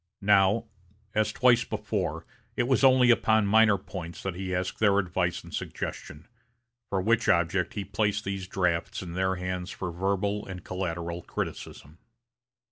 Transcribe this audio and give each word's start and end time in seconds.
Now, 0.23 0.65
as 1.13 1.31
twice 1.31 1.63
before 1.63 2.25
it 2.55 2.63
was 2.67 2.83
only 2.83 3.11
upon 3.11 3.45
minor 3.45 3.77
points 3.77 4.23
that 4.23 4.33
he 4.33 4.55
asked 4.55 4.79
their 4.79 4.97
advice 4.97 5.43
and 5.43 5.53
suggestion, 5.53 6.27
for 6.89 6.99
which 6.99 7.29
object 7.29 7.75
he 7.75 7.85
placed 7.85 8.23
these 8.23 8.47
drafts 8.47 9.03
in 9.03 9.13
their 9.13 9.35
hands 9.35 9.69
for 9.69 9.91
verbal 9.91 10.47
and 10.47 10.63
collateral 10.63 11.21
criticism. 11.21 11.99